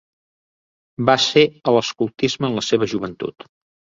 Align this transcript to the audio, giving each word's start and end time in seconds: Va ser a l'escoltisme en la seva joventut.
Va 1.09 1.15
ser 1.25 1.43
a 1.47 1.73
l'escoltisme 1.75 2.49
en 2.51 2.57
la 2.61 2.65
seva 2.69 2.89
joventut. 2.95 3.47